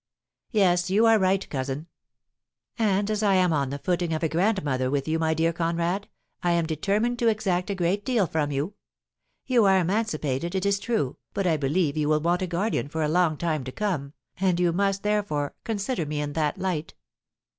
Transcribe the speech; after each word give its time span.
"Yes, 0.49 0.89
you 0.89 1.05
are 1.05 1.19
right, 1.19 1.47
cousin." 1.47 1.85
"And 2.79 3.11
as 3.11 3.21
I 3.21 3.35
am 3.35 3.53
on 3.53 3.69
the 3.69 3.77
footing 3.77 4.13
of 4.13 4.23
a 4.23 4.29
grandmother 4.29 4.89
with 4.89 5.07
you, 5.07 5.19
my 5.19 5.35
dear 5.35 5.53
Conrad, 5.53 6.07
I 6.41 6.53
am 6.53 6.65
determined 6.65 7.19
to 7.19 7.27
exact 7.27 7.69
a 7.69 7.75
great 7.75 8.03
deal 8.03 8.25
from 8.25 8.49
you. 8.49 8.73
You 9.45 9.63
are 9.65 9.77
emancipated, 9.77 10.55
it 10.55 10.65
is 10.65 10.79
true, 10.79 11.17
but 11.35 11.45
I 11.45 11.55
believe 11.55 11.97
you 11.97 12.09
will 12.09 12.19
want 12.19 12.41
a 12.41 12.47
guardian 12.47 12.87
for 12.87 13.03
a 13.03 13.07
long 13.07 13.37
time 13.37 13.63
to 13.63 13.71
come, 13.71 14.13
and 14.39 14.59
you 14.59 14.73
must, 14.73 15.03
therefore, 15.03 15.53
consider 15.63 16.07
me 16.07 16.19
in 16.19 16.33
that 16.33 16.57
light." 16.57 16.95